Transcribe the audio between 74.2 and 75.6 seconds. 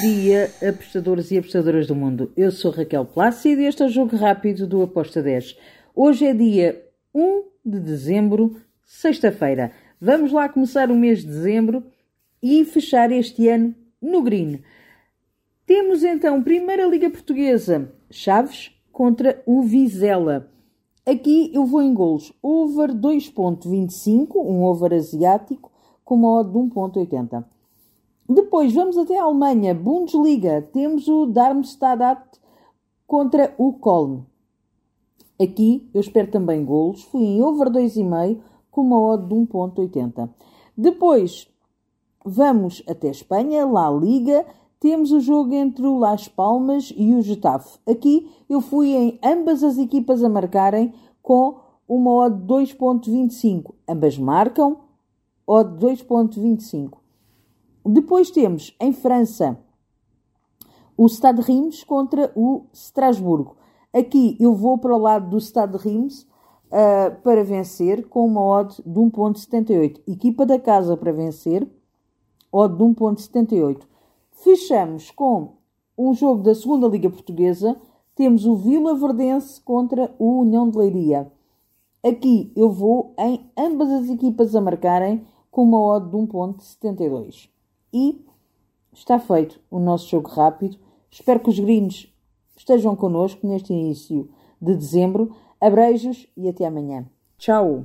Fechamos com